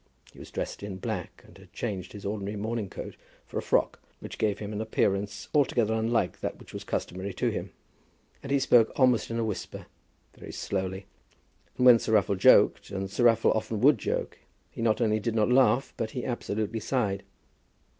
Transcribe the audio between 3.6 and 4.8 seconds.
frock, which gave him